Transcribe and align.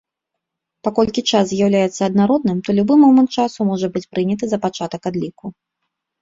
Паколькі 0.85 1.21
час 1.31 1.45
з'яўляецца 1.51 2.01
аднародным, 2.09 2.57
то 2.69 2.75
любы 2.79 2.93
момант 3.03 3.29
часу 3.45 3.59
можа 3.71 3.87
быць 3.99 4.03
прыняты 4.15 4.45
за 4.55 4.61
пачатак 4.65 5.01
адліку. 5.13 5.45